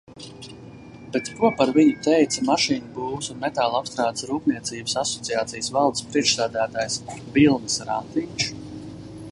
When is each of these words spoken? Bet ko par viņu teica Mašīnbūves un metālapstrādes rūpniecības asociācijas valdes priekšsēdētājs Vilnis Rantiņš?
Bet 1.15 1.27
ko 1.39 1.51
par 1.59 1.71
viņu 1.75 1.91
teica 2.07 2.45
Mašīnbūves 2.47 3.29
un 3.33 3.43
metālapstrādes 3.43 4.27
rūpniecības 4.31 4.97
asociācijas 5.03 5.71
valdes 5.77 6.07
priekšsēdētājs 6.09 6.99
Vilnis 7.37 7.79
Rantiņš? 7.91 8.51